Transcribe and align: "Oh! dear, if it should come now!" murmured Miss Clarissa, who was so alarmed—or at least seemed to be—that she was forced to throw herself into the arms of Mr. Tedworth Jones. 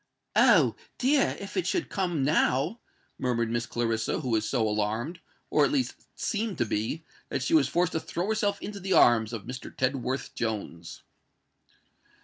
"Oh! 0.35 0.75
dear, 0.97 1.37
if 1.39 1.55
it 1.55 1.67
should 1.67 1.87
come 1.91 2.23
now!" 2.23 2.79
murmured 3.19 3.51
Miss 3.51 3.67
Clarissa, 3.67 4.21
who 4.21 4.29
was 4.31 4.49
so 4.49 4.67
alarmed—or 4.67 5.63
at 5.63 5.71
least 5.71 6.07
seemed 6.15 6.57
to 6.57 6.65
be—that 6.65 7.43
she 7.43 7.53
was 7.53 7.67
forced 7.69 7.91
to 7.91 7.99
throw 7.99 8.25
herself 8.27 8.59
into 8.63 8.79
the 8.79 8.93
arms 8.93 9.31
of 9.31 9.45
Mr. 9.45 9.69
Tedworth 9.77 10.33
Jones. 10.33 11.03